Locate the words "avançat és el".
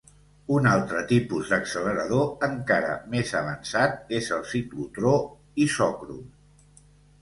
3.43-4.45